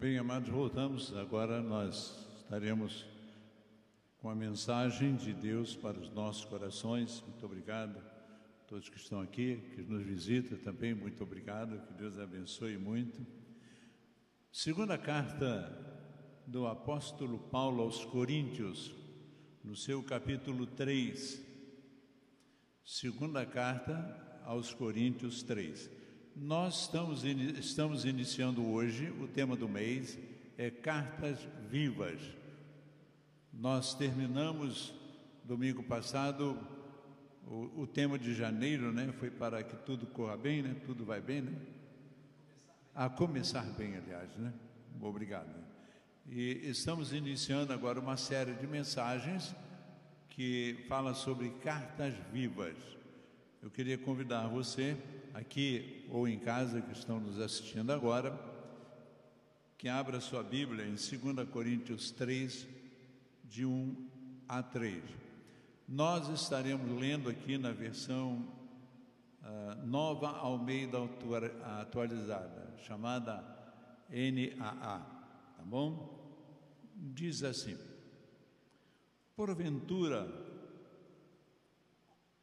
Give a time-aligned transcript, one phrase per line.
[0.00, 1.14] Bem, amados, voltamos.
[1.14, 3.04] Agora nós estaremos
[4.16, 7.22] com a mensagem de Deus para os nossos corações.
[7.28, 10.94] Muito obrigado a todos que estão aqui, que nos visitam também.
[10.94, 11.86] Muito obrigado.
[11.86, 13.26] Que Deus abençoe muito.
[14.50, 15.70] Segunda carta
[16.46, 18.94] do apóstolo Paulo aos Coríntios,
[19.62, 21.44] no seu capítulo 3.
[22.82, 25.99] Segunda carta aos Coríntios 3.
[26.42, 30.18] Nós estamos, estamos iniciando hoje, o tema do mês
[30.56, 32.18] é Cartas Vivas.
[33.52, 34.94] Nós terminamos
[35.44, 36.58] domingo passado
[37.46, 39.12] o, o, tema de janeiro, né?
[39.18, 40.74] Foi para que tudo corra bem, né?
[40.86, 41.52] Tudo vai bem, né?
[42.94, 44.50] A começar bem, aliás, né?
[44.98, 45.54] Obrigado.
[46.26, 49.54] E estamos iniciando agora uma série de mensagens
[50.30, 52.99] que fala sobre cartas vivas.
[53.62, 54.96] Eu queria convidar você
[55.34, 58.34] aqui ou em casa que estão nos assistindo agora,
[59.76, 62.66] que abra sua Bíblia em 2 Coríntios 3,
[63.44, 64.08] de 1
[64.48, 65.02] a 3.
[65.86, 68.48] Nós estaremos lendo aqui na versão
[69.42, 70.96] uh, nova Almeida
[71.80, 73.44] atualizada, chamada
[74.08, 75.00] NAA,
[75.56, 76.18] tá bom?
[76.96, 77.76] Diz assim:
[79.36, 80.49] Porventura,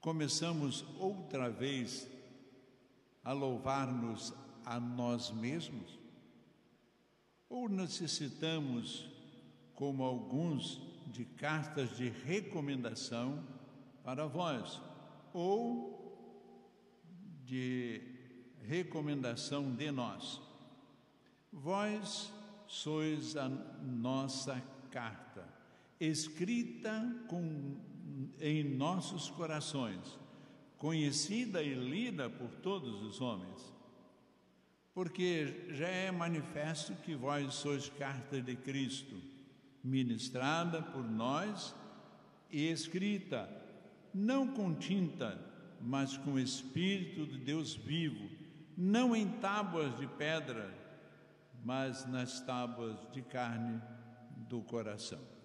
[0.07, 2.07] começamos outra vez
[3.25, 5.99] a louvar-nos a nós mesmos?
[7.49, 9.05] Ou necessitamos,
[9.75, 13.45] como alguns, de cartas de recomendação
[14.01, 14.81] para vós,
[15.33, 16.17] ou
[17.43, 18.01] de
[18.61, 20.39] recomendação de nós?
[21.51, 22.31] Vós
[22.65, 25.45] sois a nossa carta,
[25.99, 27.75] escrita com,
[28.39, 30.17] em nossos corações
[30.77, 33.73] conhecida e lida por todos os homens.
[34.93, 39.15] Porque já é manifesto que vós sois carta de Cristo,
[39.83, 41.75] ministrada por nós
[42.49, 43.49] e escrita,
[44.13, 45.39] não com tinta,
[45.79, 48.27] mas com o Espírito de Deus vivo,
[48.75, 50.73] não em tábuas de pedra,
[51.63, 53.79] mas nas tábuas de carne
[54.47, 55.36] do coração.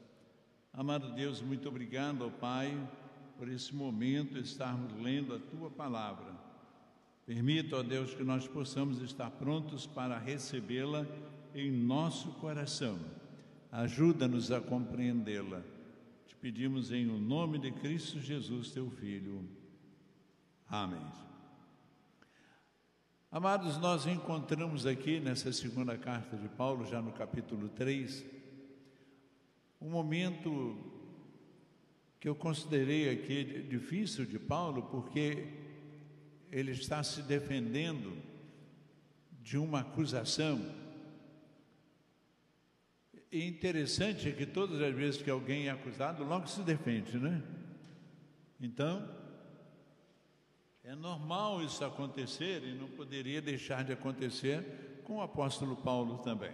[0.73, 2.75] Amado Deus, muito obrigado, ó Pai
[3.37, 6.33] por esse momento estarmos lendo a tua palavra.
[7.27, 11.07] Permita, ó Deus, que nós possamos estar prontos para recebê-la
[11.55, 12.99] em nosso coração.
[13.71, 15.63] Ajuda-nos a compreendê-la.
[16.27, 19.45] Te pedimos em o nome de Cristo Jesus, teu Filho.
[20.69, 21.05] Amém.
[23.31, 28.25] Amados, nós encontramos aqui nessa segunda carta de Paulo, já no capítulo 3,
[29.83, 30.77] um momento
[32.21, 35.49] que eu considerei aqui difícil de Paulo, porque
[36.53, 38.17] ele está se defendendo
[39.41, 40.61] de uma acusação.
[43.31, 47.43] E interessante é que todas as vezes que alguém é acusado, logo se defende, né?
[48.61, 49.09] Então,
[50.85, 56.53] é normal isso acontecer e não poderia deixar de acontecer com o apóstolo Paulo também.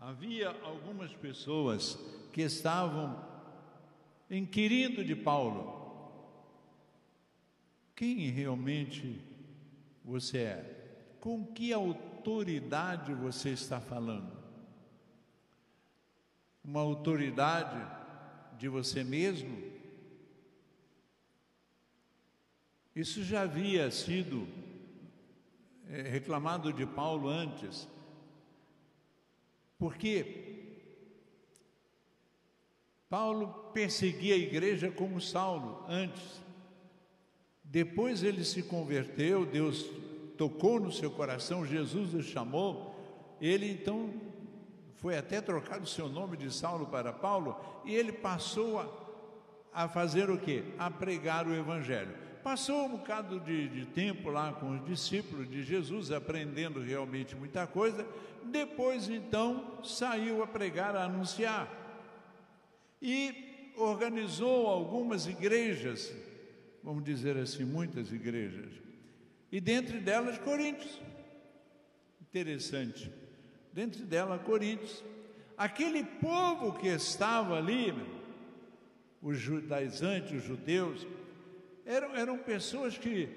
[0.00, 1.98] Havia algumas pessoas
[2.32, 3.22] que estavam
[4.30, 5.78] inquirindo de Paulo:
[7.94, 9.20] quem realmente
[10.02, 11.14] você é?
[11.20, 14.32] Com que autoridade você está falando?
[16.64, 17.78] Uma autoridade
[18.58, 19.70] de você mesmo?
[22.96, 24.48] Isso já havia sido
[25.90, 27.86] é, reclamado de Paulo antes,
[29.80, 30.50] porque
[33.08, 36.42] Paulo perseguia a igreja como Saulo antes.
[37.64, 39.86] Depois ele se converteu, Deus
[40.36, 42.94] tocou no seu coração, Jesus o chamou.
[43.40, 44.12] Ele então
[44.96, 48.86] foi até trocado o seu nome de Saulo para Paulo e ele passou a,
[49.72, 50.62] a fazer o que?
[50.78, 52.14] A pregar o evangelho.
[52.42, 57.66] Passou um bocado de, de tempo lá com os discípulos de Jesus, aprendendo realmente muita
[57.66, 58.06] coisa.
[58.44, 61.80] Depois então saiu a pregar, a anunciar
[63.00, 66.12] e organizou algumas igrejas,
[66.82, 68.70] vamos dizer assim, muitas igrejas,
[69.50, 71.00] e dentre delas Coríntios.
[72.20, 73.10] Interessante.
[73.72, 75.02] Dentre delas Coríntios.
[75.56, 77.92] Aquele povo que estava ali,
[79.20, 81.06] os judaizantes, os judeus,
[81.90, 83.28] eram, eram pessoas que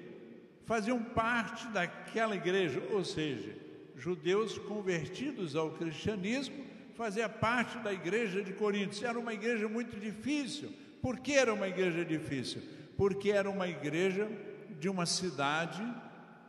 [0.64, 3.52] faziam parte daquela igreja, ou seja,
[3.96, 6.64] judeus convertidos ao cristianismo
[6.94, 9.02] fazia parte da igreja de Coríntios.
[9.02, 10.72] Era uma igreja muito difícil.
[11.02, 12.62] Por que era uma igreja difícil?
[12.96, 14.30] Porque era uma igreja
[14.78, 15.84] de uma cidade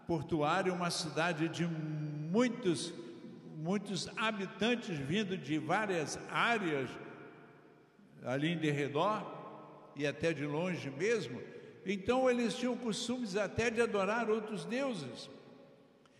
[0.07, 2.93] portuária, uma cidade de muitos,
[3.57, 6.89] muitos habitantes vindo de várias áreas
[8.23, 9.25] ali em derredor
[9.95, 11.54] e até de longe mesmo.
[11.85, 15.29] Então eles tinham costumes até de adorar outros deuses.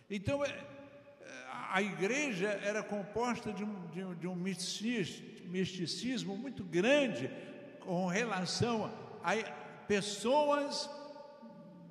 [0.08, 0.64] Então é,
[1.72, 7.28] a igreja era composta de um, de, de um misticismo muito grande
[7.80, 8.92] com relação
[9.22, 9.34] a
[9.88, 10.88] pessoas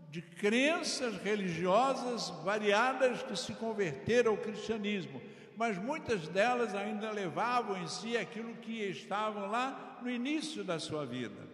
[0.10, 5.22] de crenças religiosas variadas que se converteram ao cristianismo,
[5.57, 11.06] mas muitas delas ainda levavam em si aquilo que estavam lá no início da sua
[11.06, 11.45] vida.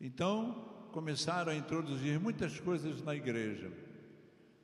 [0.00, 3.68] Então, começaram a introduzir muitas coisas na igreja.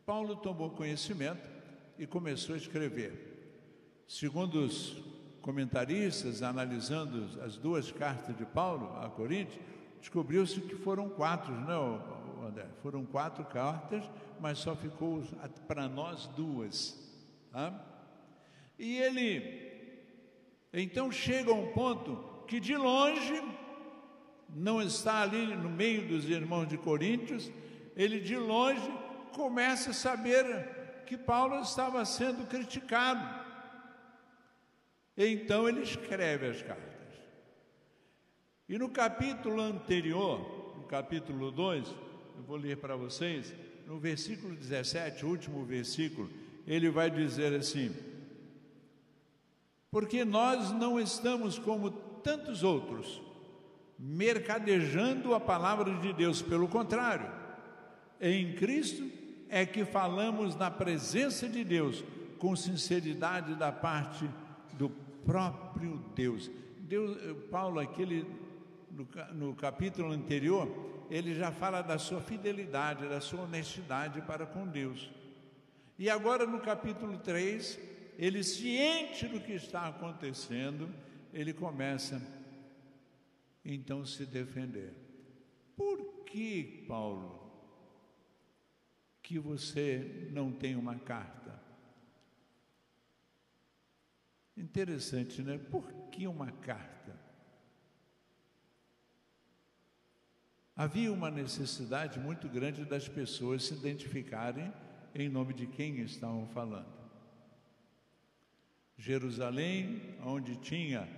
[0.07, 1.43] Paulo tomou conhecimento
[1.99, 4.05] e começou a escrever.
[4.07, 4.97] Segundo os
[5.43, 9.59] comentaristas, analisando as duas cartas de Paulo a Coríntios,
[9.99, 12.67] descobriu-se que foram quatro, não, né, André?
[12.81, 15.25] Foram quatro cartas, mas só ficou
[15.67, 16.97] para nós duas.
[17.51, 17.75] Tá?
[18.79, 19.69] E ele,
[20.73, 23.43] então chega a um ponto que de longe,
[24.55, 27.51] não está ali no meio dos irmãos de Coríntios,
[27.97, 28.91] ele de longe
[29.33, 33.41] começa a saber que Paulo estava sendo criticado.
[35.17, 36.91] Então ele escreve as cartas.
[38.69, 43.53] E no capítulo anterior, no capítulo 2, eu vou ler para vocês,
[43.87, 46.31] no versículo 17, último versículo,
[46.67, 47.95] ele vai dizer assim:
[49.91, 53.21] Porque nós não estamos como tantos outros,
[54.01, 57.31] mercadejando a palavra de Deus, pelo contrário,
[58.19, 59.07] em Cristo
[59.51, 62.03] é que falamos na presença de Deus,
[62.39, 64.25] com sinceridade da parte
[64.73, 66.51] do próprio Deus.
[66.79, 67.19] Deus
[67.51, 68.27] Paulo, aquele,
[68.91, 74.67] no, no capítulo anterior, ele já fala da sua fidelidade, da sua honestidade para com
[74.67, 75.11] Deus.
[75.99, 77.79] E agora no capítulo 3,
[78.19, 80.89] ele ciente do que está acontecendo,
[81.35, 82.40] ele começa
[83.65, 84.95] então se defender.
[85.77, 87.41] Por que, Paulo,
[89.31, 91.63] que você não tem uma carta.
[94.57, 95.57] Interessante, né?
[95.57, 97.17] Por que uma carta?
[100.75, 104.73] Havia uma necessidade muito grande das pessoas se identificarem
[105.15, 106.93] em nome de quem estavam falando.
[108.99, 111.09] Jerusalém, onde tinha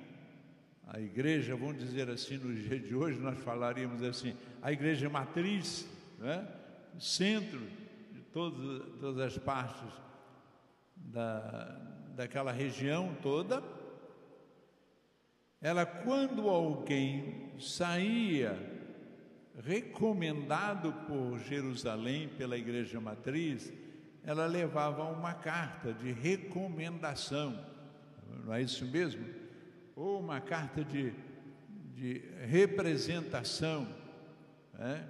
[0.86, 5.88] a igreja, vamos dizer assim, no dia de hoje nós falaríamos assim, a igreja matriz,
[6.18, 6.46] né?
[6.98, 7.60] centro
[8.32, 9.92] todas, todas as partes
[10.96, 11.78] da,
[12.14, 13.62] daquela região toda,
[15.60, 18.58] ela, quando alguém saía
[19.64, 23.72] recomendado por Jerusalém, pela igreja matriz,
[24.24, 27.64] ela levava uma carta de recomendação,
[28.44, 29.24] não é isso mesmo?
[29.94, 31.12] Ou uma carta de,
[31.94, 33.86] de representação,
[34.74, 35.08] né?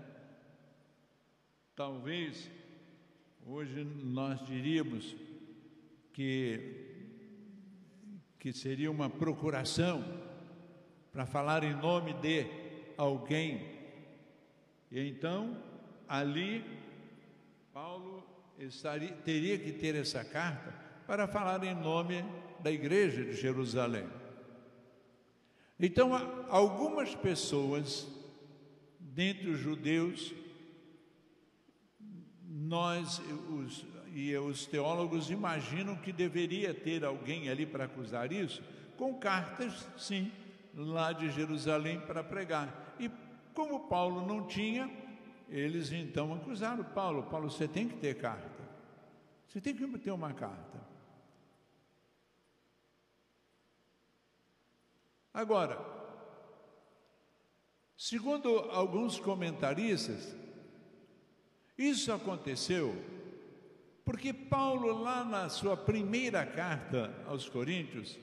[1.75, 2.51] talvez
[3.45, 5.17] Hoje nós diríamos
[6.13, 6.61] que,
[8.39, 10.05] que seria uma procuração
[11.13, 12.47] para falar em nome de
[12.97, 13.67] alguém.
[14.93, 15.61] E então,
[16.09, 16.65] ali,
[17.73, 18.25] Paulo
[18.61, 20.73] estaria, teria que ter essa carta
[21.05, 22.25] para falar em nome
[22.61, 24.07] da igreja de Jerusalém.
[25.79, 26.15] Então,
[26.49, 28.07] algumas pessoas,
[29.01, 30.33] dentre os judeus,
[32.45, 38.63] nós os, e os teólogos imaginam que deveria ter alguém ali para acusar isso,
[38.97, 40.31] com cartas, sim,
[40.75, 42.95] lá de Jerusalém para pregar.
[43.01, 43.11] E
[43.55, 44.91] como Paulo não tinha,
[45.49, 48.63] eles então acusaram Paulo: Paulo, você tem que ter carta,
[49.47, 50.92] você tem que ter uma carta.
[55.33, 55.79] Agora,
[57.97, 60.37] segundo alguns comentaristas,
[61.77, 62.95] isso aconteceu
[64.05, 68.19] porque Paulo, lá na sua primeira carta aos Coríntios,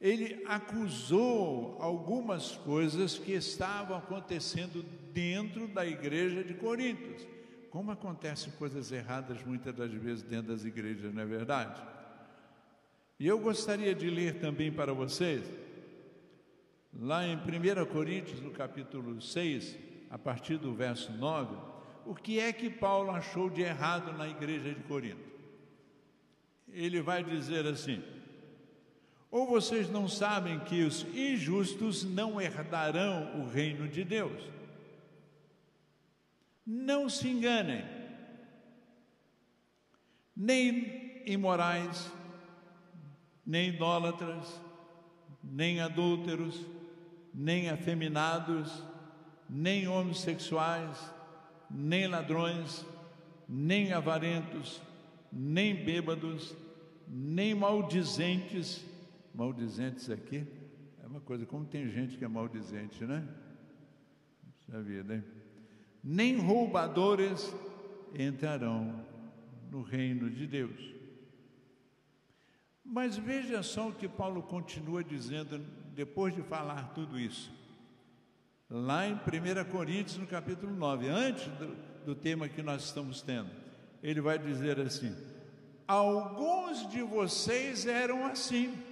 [0.00, 7.26] ele acusou algumas coisas que estavam acontecendo dentro da igreja de Coríntios.
[7.68, 11.80] Como acontecem coisas erradas muitas das vezes dentro das igrejas, não é verdade?
[13.18, 15.44] E eu gostaria de ler também para vocês,
[16.92, 19.76] lá em 1 Coríntios, no capítulo 6,
[20.10, 21.70] a partir do verso 9
[22.04, 25.30] o que é que Paulo achou de errado na igreja de Corinto.
[26.68, 28.02] Ele vai dizer assim:
[29.30, 34.42] ou vocês não sabem que os injustos não herdarão o reino de Deus?
[36.66, 37.84] Não se enganem,
[40.36, 42.10] nem imorais,
[43.44, 44.60] nem idólatras,
[45.42, 46.64] nem adúlteros,
[47.32, 48.84] nem afeminados,
[49.48, 50.98] nem homossexuais,
[51.70, 52.84] nem ladrões,
[53.48, 54.80] nem avarentos,
[55.32, 56.54] nem bêbados,
[57.08, 58.84] nem maldizentes.
[59.34, 60.46] Maldizentes aqui
[61.02, 63.26] é uma coisa, como tem gente que é maldizente, né?
[64.58, 65.24] Puxa vida, hein?
[66.02, 67.54] Nem roubadores
[68.14, 69.04] entrarão
[69.70, 70.94] no reino de Deus.
[72.84, 75.64] Mas veja só o que Paulo continua dizendo
[76.00, 77.52] depois de falar tudo isso.
[78.70, 81.76] Lá em 1 Coríntios, no capítulo 9, antes do,
[82.06, 83.50] do tema que nós estamos tendo,
[84.02, 85.14] ele vai dizer assim:
[85.86, 88.82] Alguns de vocês eram assim.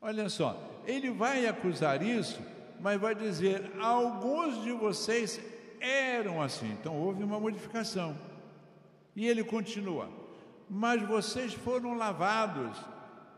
[0.00, 2.40] Olha só, ele vai acusar isso,
[2.80, 5.38] mas vai dizer: alguns de vocês
[5.80, 6.72] eram assim.
[6.80, 8.16] Então houve uma modificação.
[9.14, 10.08] E ele continua:
[10.66, 12.74] Mas vocês foram lavados,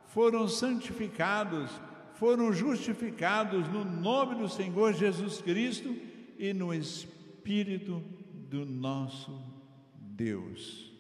[0.06, 1.72] foram santificados,
[2.18, 5.94] foram justificados no nome do Senhor Jesus Cristo
[6.38, 8.00] e no Espírito
[8.49, 9.42] do nosso
[9.94, 10.92] Deus.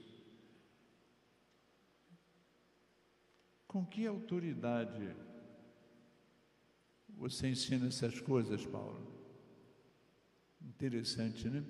[3.66, 5.14] Com que autoridade
[7.08, 9.06] você ensina essas coisas, Paulo?
[10.60, 11.64] Interessante, né?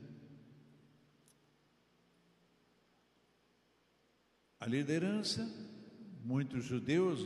[4.59, 5.49] A liderança,
[6.25, 7.21] muitos judeus,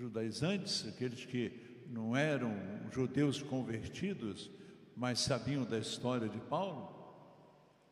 [0.00, 2.56] judaizantes, aqueles que não eram
[2.90, 4.50] judeus convertidos,
[4.96, 6.88] mas sabiam da história de Paulo,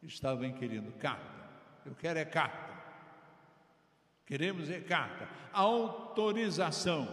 [0.03, 1.38] estavam querendo carta.
[1.85, 2.79] Eu quero é carta.
[4.25, 5.29] Queremos é carta.
[5.53, 7.09] Autorização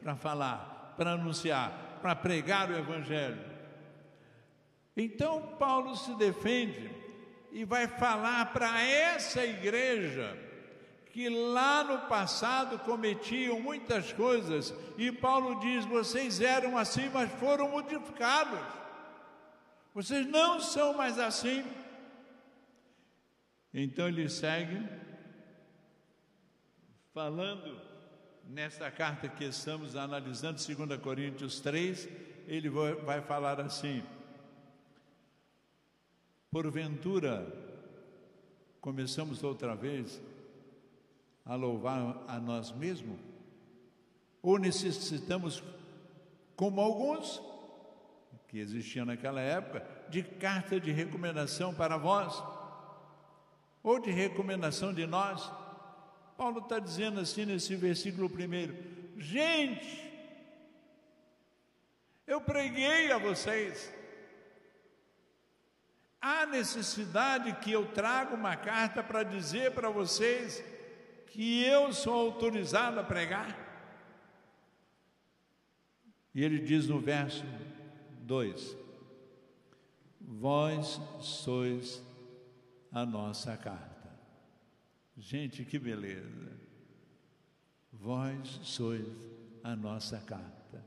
[0.00, 3.44] para falar, para anunciar, para pregar o Evangelho.
[4.96, 6.90] Então Paulo se defende
[7.50, 10.36] e vai falar para essa igreja
[11.12, 17.68] que lá no passado cometiam muitas coisas, e Paulo diz: vocês eram assim, mas foram
[17.70, 18.60] modificados.
[19.92, 21.64] Vocês não são mais assim.
[23.74, 24.88] Então ele segue
[27.12, 27.80] falando
[28.44, 32.08] nessa carta que estamos analisando, 2 Coríntios 3,
[32.46, 34.02] ele vai falar assim:
[36.50, 37.46] Porventura,
[38.80, 40.20] começamos outra vez
[41.50, 43.18] a louvar a nós mesmos?
[44.40, 45.64] Ou necessitamos,
[46.54, 47.42] como alguns
[48.46, 52.40] que existiam naquela época, de carta de recomendação para vós?
[53.82, 55.50] Ou de recomendação de nós?
[56.38, 58.76] Paulo está dizendo assim nesse versículo primeiro:
[59.18, 60.08] gente,
[62.28, 63.92] eu preguei a vocês
[66.22, 70.62] Há necessidade que eu traga uma carta para dizer para vocês
[71.30, 73.68] que eu sou autorizado a pregar?
[76.34, 77.44] E ele diz no verso
[78.22, 78.76] 2:
[80.20, 82.02] Vós sois
[82.92, 83.90] a nossa carta.
[85.16, 86.58] Gente, que beleza!
[87.92, 89.06] Vós sois
[89.62, 90.84] a nossa carta.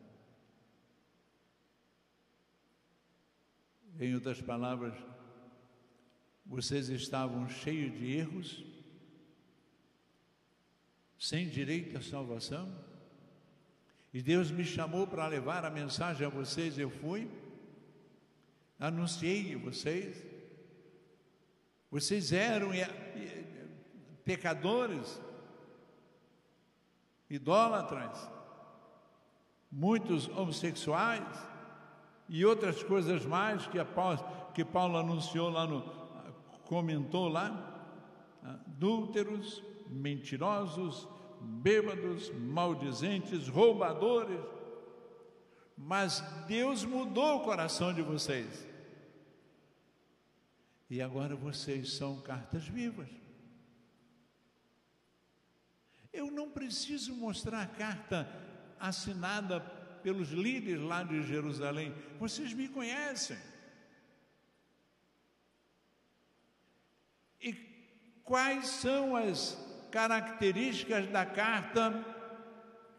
[3.99, 4.95] Em outras palavras,
[6.45, 8.63] vocês estavam cheios de erros,
[11.23, 12.69] sem direito à salvação,
[14.13, 17.31] e Deus me chamou para levar a mensagem a vocês, eu fui,
[18.77, 20.21] anunciei vocês,
[21.89, 22.71] vocês eram
[24.25, 25.21] pecadores,
[27.29, 28.29] idólatras,
[29.71, 31.23] muitos homossexuais
[32.27, 33.77] e outras coisas mais que,
[34.53, 35.83] que Paulo anunciou lá no,
[36.65, 37.95] comentou lá,
[38.43, 41.07] adúlteros, mentirosos,
[41.43, 44.39] bêbados, maldizentes, roubadores.
[45.77, 48.65] Mas Deus mudou o coração de vocês.
[50.89, 53.09] E agora vocês são cartas vivas.
[56.11, 58.29] Eu não preciso mostrar a carta
[58.79, 59.59] assinada
[60.03, 61.93] pelos líderes lá de Jerusalém.
[62.19, 63.37] Vocês me conhecem.
[67.41, 67.53] E
[68.23, 69.57] quais são as
[69.93, 72.03] características da carta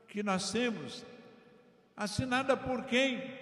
[0.07, 1.05] que nós temos?
[1.97, 3.37] Assinada por quem?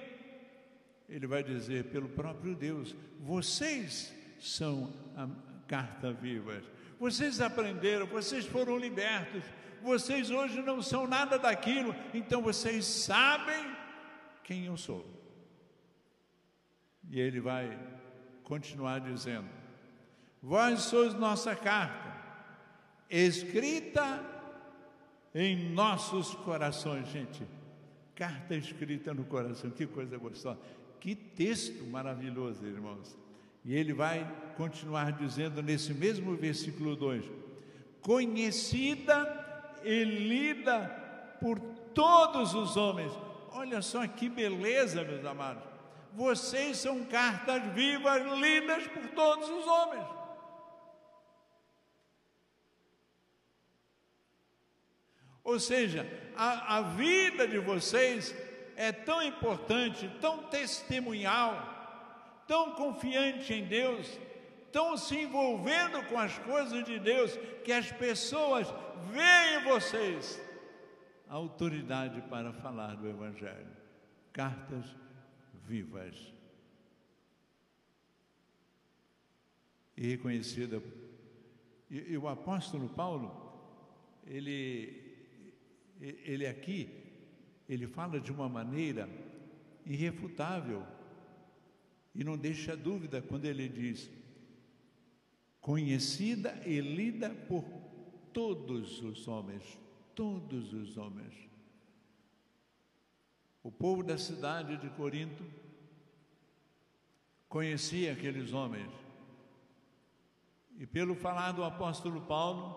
[1.07, 5.29] Ele vai dizer pelo próprio Deus: vocês são a
[5.69, 6.63] carta viva.
[6.99, 9.45] Vocês aprenderam, vocês foram libertos,
[9.83, 13.77] vocês hoje não são nada daquilo, então vocês sabem
[14.45, 15.05] quem eu sou.
[17.11, 17.79] E ele vai
[18.45, 19.49] continuar dizendo:
[20.43, 22.12] Vós sois nossa carta,
[23.13, 24.25] escrita
[25.35, 27.43] em nossos corações, gente.
[28.15, 30.59] Carta escrita no coração, que coisa gostosa.
[30.99, 33.17] Que texto maravilhoso, irmãos.
[33.65, 34.27] E ele vai
[34.57, 37.25] continuar dizendo nesse mesmo versículo 2:
[38.01, 40.87] Conhecida e lida
[41.41, 41.61] por
[41.95, 43.13] todos os homens.
[43.53, 45.63] Olha só que beleza, meus amados.
[46.15, 50.22] Vocês são cartas vivas lidas por todos os homens.
[55.45, 56.07] Ou seja,
[56.37, 58.35] a, a vida de vocês
[58.77, 64.19] é tão importante, tão testemunhal, tão confiante em Deus,
[64.71, 68.73] tão se envolvendo com as coisas de Deus, que as pessoas
[69.11, 70.41] veem em vocês
[71.29, 73.77] a autoridade para falar do Evangelho.
[74.33, 74.85] Cartas
[75.67, 76.33] vivas.
[79.97, 80.83] E reconhecida.
[81.91, 83.53] E, e o apóstolo Paulo,
[84.27, 85.02] ele,
[86.03, 86.89] ele aqui,
[87.69, 89.09] ele fala de uma maneira
[89.87, 90.85] irrefutável
[92.15, 94.11] e não deixa dúvida quando ele diz:
[95.61, 97.65] conhecida e lida por
[98.33, 99.79] todos os homens,
[100.15, 101.35] todos os homens.
[103.63, 105.45] O povo da cidade de Corinto
[107.49, 108.91] conhecia aqueles homens.
[110.79, 112.77] E pelo falar do apóstolo Paulo,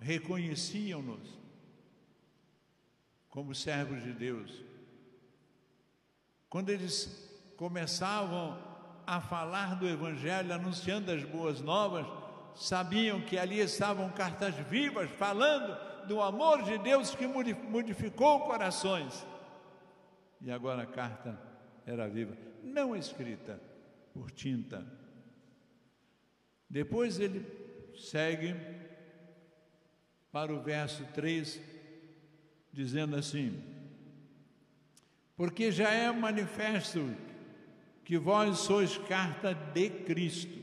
[0.00, 1.43] reconheciam-nos
[3.34, 4.62] como servos de Deus.
[6.48, 8.56] Quando eles começavam
[9.04, 12.06] a falar do Evangelho, anunciando as boas novas,
[12.54, 19.26] sabiam que ali estavam cartas vivas falando do amor de Deus que modificou corações.
[20.40, 21.36] E agora a carta
[21.84, 23.60] era viva, não escrita
[24.12, 24.86] por tinta.
[26.70, 27.44] Depois ele
[27.96, 28.54] segue
[30.30, 31.73] para o verso 3,
[32.74, 33.58] dizendo assim:
[35.36, 37.14] Porque já é manifesto
[38.04, 40.58] que vós sois carta de Cristo,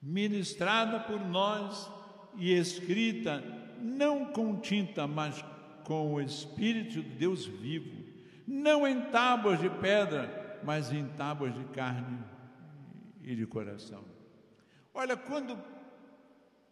[0.00, 1.90] ministrada por nós
[2.36, 3.42] e escrita
[3.80, 5.44] não com tinta, mas
[5.82, 8.02] com o Espírito de Deus vivo
[8.46, 12.18] não em tábuas de pedra, mas em tábuas de carne
[13.22, 14.04] e de coração.
[14.92, 15.58] Olha, quando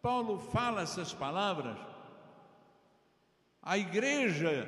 [0.01, 1.77] Paulo fala essas palavras,
[3.61, 4.67] a igreja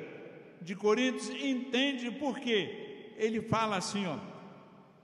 [0.60, 3.12] de Coríntios entende por quê.
[3.16, 4.18] Ele fala assim, ó,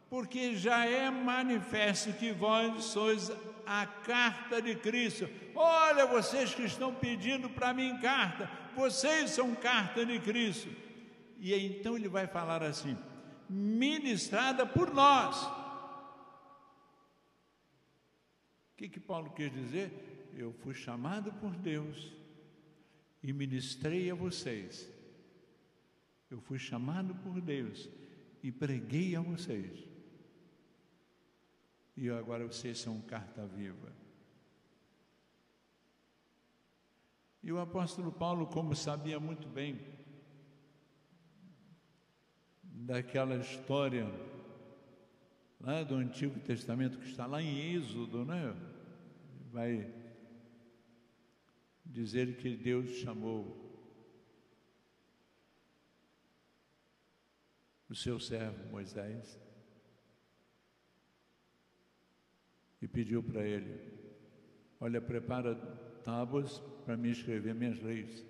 [0.09, 3.31] porque já é manifesto que vós sois
[3.67, 5.29] a carta de Cristo.
[5.55, 10.69] Olha, vocês que estão pedindo para mim carta, vocês são carta de Cristo.
[11.39, 12.97] E então ele vai falar assim:
[13.49, 15.45] ministrada por nós.
[18.73, 20.29] O que, que Paulo quer dizer?
[20.35, 22.20] Eu fui chamado por Deus
[23.23, 24.89] e ministrei a vocês.
[26.31, 27.89] Eu fui chamado por Deus
[28.43, 29.87] e preguei a vocês.
[31.97, 33.93] E agora vocês são carta viva.
[37.43, 39.81] E o apóstolo Paulo, como sabia muito bem,
[42.63, 44.07] daquela história
[45.61, 48.55] lá do Antigo Testamento que está lá em Êxodo, né?
[49.53, 50.00] Vai
[51.91, 53.69] dizer que Deus chamou
[57.89, 59.39] o seu servo Moisés
[62.81, 63.93] e pediu para ele:
[64.79, 65.55] Olha, prepara
[66.05, 68.25] tábuas para me escrever minhas leis.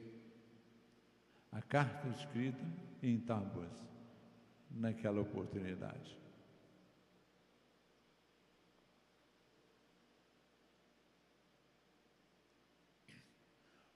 [1.52, 2.64] A carta escrita
[3.02, 3.72] em tábuas
[4.70, 6.18] naquela oportunidade.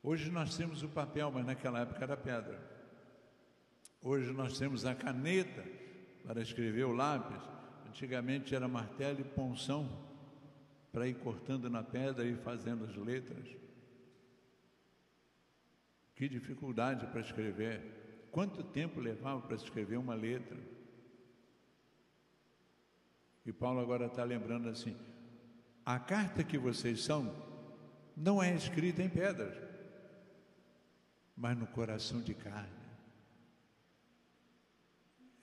[0.06, 2.60] Hoje nós temos o papel, mas naquela época era pedra.
[4.02, 5.64] Hoje nós temos a caneta
[6.22, 7.42] para escrever o lápis.
[7.88, 9.88] Antigamente era martelo e ponção
[10.92, 13.48] para ir cortando na pedra e fazendo as letras.
[16.14, 18.28] Que dificuldade para escrever.
[18.30, 20.58] Quanto tempo levava para escrever uma letra?
[23.46, 24.98] E Paulo agora está lembrando assim:
[25.82, 27.34] a carta que vocês são
[28.14, 29.64] não é escrita em pedras,
[31.37, 32.85] mas no coração de carne.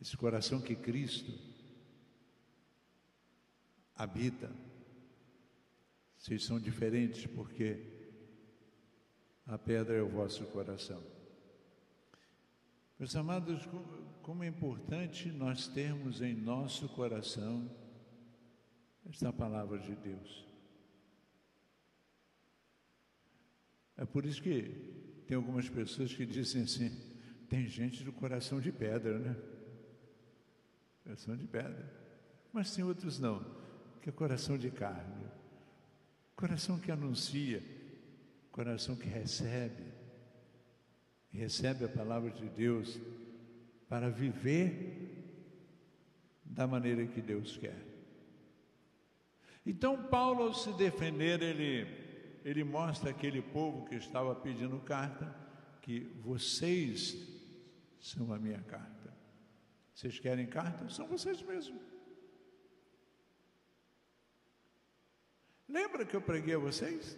[0.01, 1.31] Esse coração que Cristo
[3.95, 4.51] habita.
[6.17, 7.85] Vocês são diferentes porque
[9.45, 11.03] a pedra é o vosso coração.
[12.97, 13.67] Meus amados,
[14.21, 17.69] como é importante nós termos em nosso coração
[19.09, 20.45] esta palavra de Deus.
[23.97, 26.91] É por isso que tem algumas pessoas que dizem assim:
[27.47, 29.37] tem gente do coração de pedra, né?
[31.05, 31.89] Coração de pedra.
[32.51, 33.41] Mas tem outros não,
[34.01, 35.25] que é coração de carne.
[36.35, 37.63] Coração que anuncia,
[38.51, 39.85] coração que recebe,
[41.31, 42.99] recebe a palavra de Deus
[43.87, 45.31] para viver
[46.43, 47.81] da maneira que Deus quer.
[49.65, 51.85] Então, Paulo, ao se defender, ele,
[52.43, 55.35] ele mostra aquele povo que estava pedindo carta
[55.81, 57.15] que vocês
[57.99, 59.13] são a minha carta.
[59.93, 60.89] Vocês querem carta?
[60.89, 61.81] São vocês mesmos.
[65.67, 67.17] Lembra que eu preguei a vocês?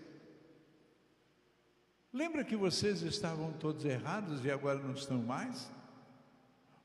[2.12, 5.72] Lembra que vocês estavam todos errados e agora não estão mais?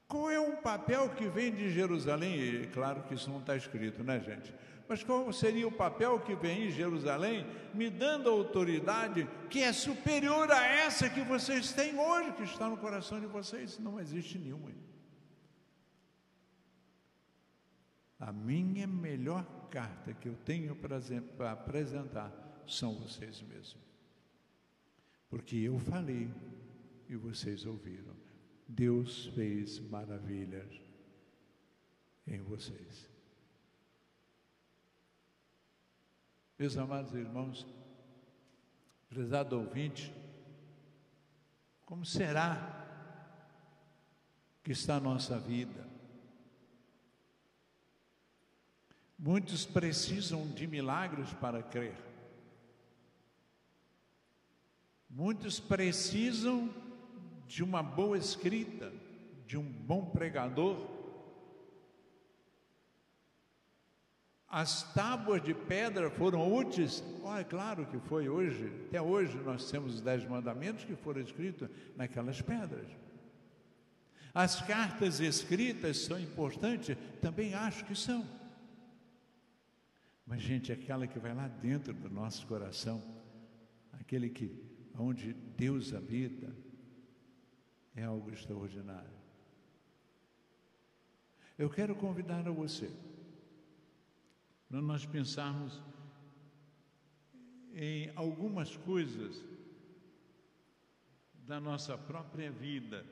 [0.06, 2.40] Qual é um papel que vem de Jerusalém?
[2.40, 4.54] E, claro que isso não está escrito, né, gente?
[4.88, 10.50] Mas qual seria o papel que vem em Jerusalém, me dando autoridade que é superior
[10.50, 13.78] a essa que vocês têm hoje, que está no coração de vocês?
[13.78, 14.70] Não existe nenhuma.
[18.18, 22.32] A minha melhor carta que eu tenho para apresentar
[22.66, 23.86] são vocês mesmos.
[25.28, 26.30] Porque eu falei
[27.08, 28.16] e vocês ouviram.
[28.66, 30.80] Deus fez maravilhas
[32.26, 33.17] em vocês.
[36.58, 37.64] Meus amados irmãos,
[39.08, 40.12] prezado ouvinte,
[41.86, 42.84] como será
[44.64, 45.86] que está a nossa vida?
[49.16, 51.96] Muitos precisam de milagres para crer.
[55.08, 56.74] Muitos precisam
[57.46, 58.92] de uma boa escrita,
[59.46, 60.97] de um bom pregador.
[64.48, 67.04] As tábuas de pedra foram úteis?
[67.22, 68.72] Oh, é claro que foi hoje.
[68.86, 72.88] Até hoje nós temos os dez mandamentos que foram escritos naquelas pedras.
[74.32, 76.96] As cartas escritas são importantes?
[77.20, 78.24] Também acho que são.
[80.26, 83.02] Mas, gente, aquela que vai lá dentro do nosso coração,
[83.92, 84.54] aquele que,
[84.98, 86.54] onde Deus habita,
[87.96, 89.18] é algo extraordinário.
[91.58, 92.90] Eu quero convidar a você,
[94.68, 95.82] para nós pensarmos
[97.72, 99.44] em algumas coisas
[101.34, 103.04] da nossa própria vida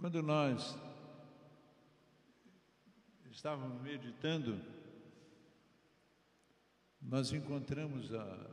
[0.00, 0.78] Quando nós
[3.30, 4.58] estávamos meditando,
[7.02, 8.50] nós encontramos a,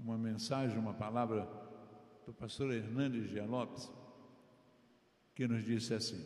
[0.00, 1.46] uma mensagem, uma palavra
[2.26, 3.88] do pastor Hernandes de Lopes,
[5.32, 6.22] que nos disse assim: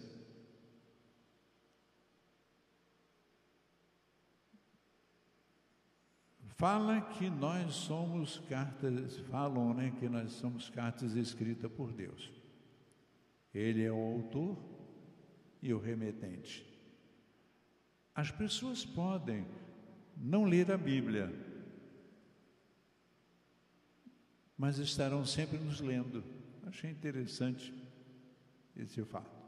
[6.56, 12.30] Fala que nós somos cartas, falam né, que nós somos cartas escritas por Deus.
[13.54, 14.56] Ele é o autor
[15.62, 16.66] e o remetente.
[18.14, 19.46] As pessoas podem
[20.16, 21.32] não ler a Bíblia,
[24.60, 26.22] mas estarão sempre nos lendo.
[26.66, 27.72] Achei interessante
[28.76, 29.40] esse fato.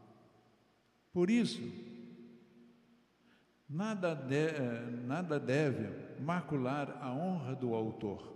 [1.12, 1.60] Por isso,
[3.68, 8.32] nada, de, eh, nada deve macular a honra do autor.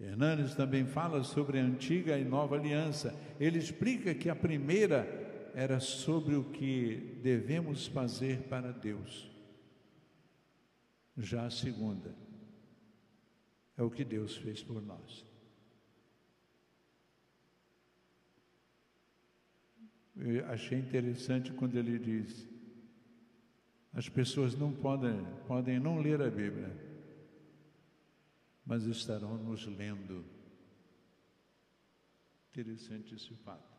[0.00, 3.14] Hernandes também fala sobre a antiga e nova aliança.
[3.38, 9.30] Ele explica que a primeira era sobre o que devemos fazer para Deus.
[11.16, 12.12] Já a segunda
[13.76, 15.27] é o que Deus fez por nós.
[20.18, 22.46] Eu achei interessante quando ele diz:
[23.92, 26.70] as pessoas não podem, podem não ler a Bíblia,
[28.66, 30.24] mas estarão nos lendo.
[32.50, 33.78] Interessante esse fato.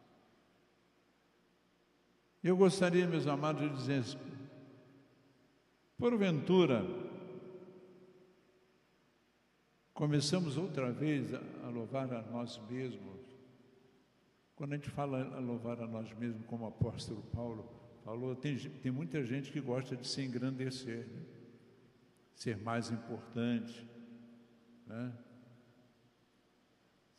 [2.42, 4.18] Eu gostaria, meus amados, de dizer,
[5.98, 6.86] porventura,
[9.94, 13.19] começamos outra vez a louvar a nós mesmos.
[14.60, 17.72] Quando a gente fala a louvar a nós mesmos, como o apóstolo Paulo,
[18.04, 21.22] falou, tem, tem muita gente que gosta de se engrandecer, né?
[22.36, 23.90] ser mais importante.
[24.86, 25.14] Né?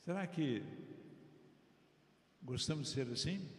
[0.01, 0.63] Será que
[2.43, 3.51] gostamos de ser assim?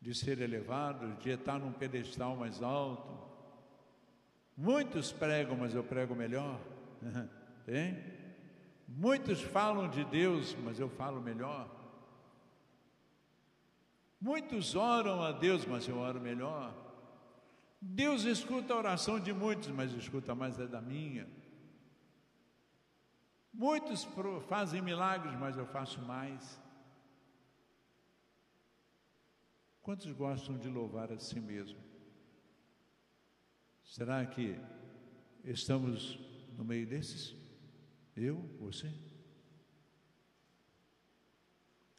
[0.00, 3.18] De ser elevados, de estar num pedestal mais alto?
[4.56, 6.60] Muitos pregam, mas eu prego melhor.
[7.66, 7.98] Tem?
[8.86, 11.79] Muitos falam de Deus, mas eu falo melhor.
[14.20, 16.74] Muitos oram a Deus, mas eu oro melhor.
[17.80, 21.26] Deus escuta a oração de muitos, mas escuta mais a da minha.
[23.52, 24.06] Muitos
[24.46, 26.60] fazem milagres, mas eu faço mais.
[29.80, 31.78] Quantos gostam de louvar a si mesmo?
[33.82, 34.56] Será que
[35.42, 36.18] estamos
[36.56, 37.34] no meio desses?
[38.14, 38.92] Eu, você?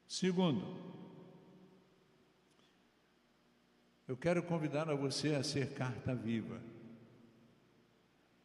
[0.07, 1.00] Segundo,
[4.11, 6.61] eu quero convidar a você a ser carta viva,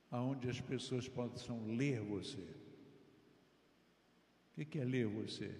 [0.09, 2.47] aonde as pessoas possam ler você.
[4.57, 5.53] O que é ler você?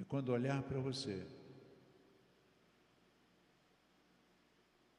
[0.00, 1.26] É quando olhar para você,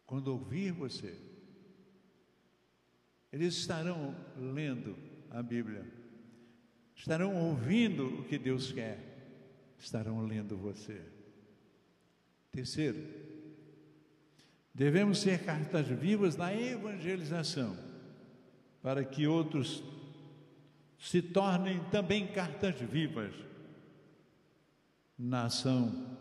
[0.05, 1.19] quando ouvir você,
[3.31, 4.95] eles estarão lendo
[5.31, 5.91] a Bíblia,
[6.95, 8.99] estarão ouvindo o que Deus quer,
[9.79, 11.01] estarão lendo você.
[12.51, 13.22] Terceiro,
[14.73, 17.77] devemos ser cartas vivas na evangelização,
[18.81, 19.83] para que outros
[20.97, 23.33] se tornem também cartas vivas
[25.17, 26.17] na ação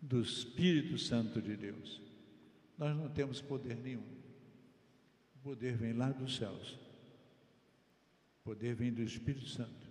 [0.00, 2.00] do Espírito Santo de Deus.
[2.78, 4.04] Nós não temos poder nenhum.
[5.36, 6.78] O poder vem lá dos céus.
[8.40, 9.88] O poder vem do Espírito Santo.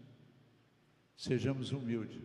[1.15, 2.21] Sejamos humildes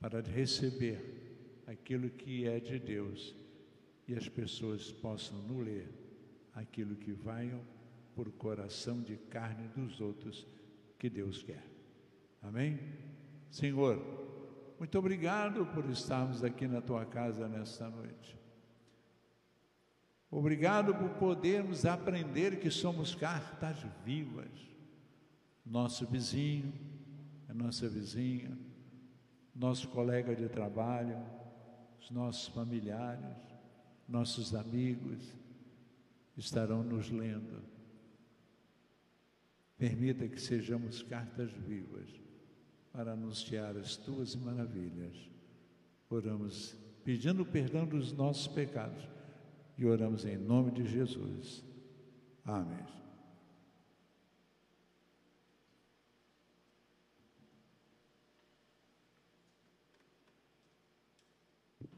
[0.00, 3.34] para receber aquilo que é de Deus
[4.08, 5.88] e as pessoas possam no ler
[6.54, 7.52] aquilo que vai
[8.14, 10.46] por coração de carne dos outros
[10.98, 11.64] que Deus quer.
[12.42, 12.78] Amém?
[13.50, 14.00] Senhor,
[14.78, 18.38] muito obrigado por estarmos aqui na tua casa nesta noite.
[20.30, 24.50] Obrigado por podermos aprender que somos cartas vivas.
[25.64, 26.72] Nosso vizinho,
[27.48, 28.56] a nossa vizinha,
[29.54, 31.18] nosso colega de trabalho,
[31.98, 33.45] os nossos familiares,
[34.08, 35.34] nossos amigos
[36.36, 37.76] estarão nos lendo
[39.78, 42.08] Permita que sejamos cartas vivas
[42.92, 45.14] para anunciar as tuas maravilhas.
[46.08, 49.06] Oramos pedindo perdão dos nossos pecados
[49.76, 51.62] e oramos em nome de Jesus.
[52.44, 53.05] Amém.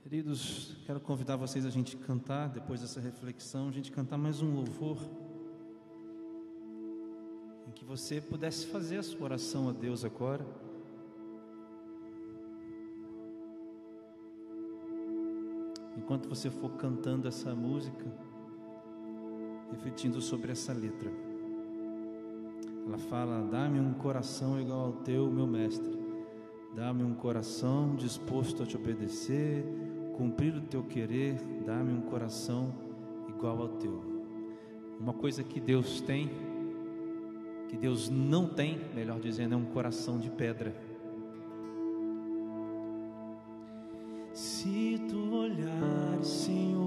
[0.09, 4.55] Queridos, quero convidar vocês a gente cantar, depois dessa reflexão, a gente cantar mais um
[4.55, 4.97] louvor
[7.67, 10.47] em que você pudesse fazer a sua oração a Deus agora.
[15.99, 18.07] Enquanto você for cantando essa música,
[19.73, 21.13] refletindo sobre essa letra.
[22.87, 25.99] Ela fala: Dá-me um coração igual ao teu, meu mestre.
[26.75, 29.67] Dá-me um coração disposto a te obedecer,
[30.19, 31.37] cumprir o teu querer.
[31.65, 32.75] Dá-me um coração
[33.31, 34.03] igual ao teu.
[35.01, 36.29] Uma coisa que Deus tem
[37.69, 40.75] que Deus não tem, melhor dizendo, é um coração de pedra.
[44.33, 46.78] Se tu olhar, Senhor,